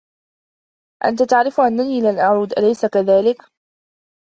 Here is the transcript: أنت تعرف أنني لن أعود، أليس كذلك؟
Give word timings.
أنت 1.05 1.23
تعرف 1.23 1.59
أنني 1.59 2.01
لن 2.01 2.19
أعود، 2.19 2.51
أليس 2.53 2.85
كذلك؟ 2.85 3.45